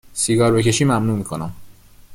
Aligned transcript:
سیگار 0.13 0.53
بکشی 0.53 0.83
ممنوع 0.85 1.17
میکنم 1.17 1.55